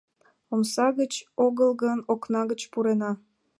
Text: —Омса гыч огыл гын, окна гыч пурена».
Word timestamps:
—Омса 0.53 0.87
гыч 0.99 1.13
огыл 1.45 1.71
гын, 1.81 1.99
окна 2.13 2.41
гыч 2.51 2.61
пурена». 2.71 3.11